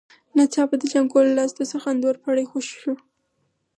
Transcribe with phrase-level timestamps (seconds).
[0.35, 2.93] ناڅاپه د جانکو له لاسه د سخوندر پړی خوشی شو.